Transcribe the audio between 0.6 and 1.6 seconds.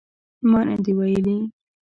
نه دي ویلي